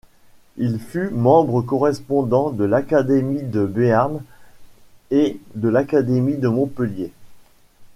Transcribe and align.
Il 0.57 0.79
fut 0.79 1.11
membre 1.11 1.61
correspondant 1.61 2.49
de 2.49 2.63
l'Académie 2.63 3.43
de 3.43 3.67
Béarn 3.67 4.23
et 5.11 5.39
de 5.53 5.69
l'Académie 5.69 6.37
de 6.37 6.47
Montpellier. 6.47 7.11